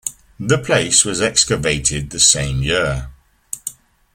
The 0.39 0.57
place 0.57 1.05
was 1.05 1.21
excavated 1.21 2.09
the 2.09 2.19
same 2.19 2.63
year. 2.63 3.11